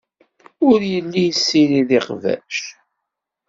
Ur 0.69 0.79
yelli 0.91 1.21
yessirid 1.23 1.89
iqbac. 1.99 2.55